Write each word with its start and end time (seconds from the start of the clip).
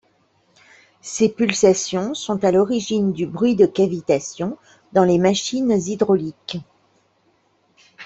Ces 1.03 1.29
pulsations 1.29 2.15
sont 2.15 2.43
à 2.43 2.51
l'origine 2.51 3.13
du 3.13 3.27
bruit 3.27 3.55
de 3.55 3.67
cavitation 3.67 4.57
dans 4.93 5.03
les 5.03 5.19
machines 5.19 5.69
hydrauliques. 5.69 6.57